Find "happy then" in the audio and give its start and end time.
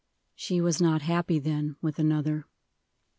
1.03-1.75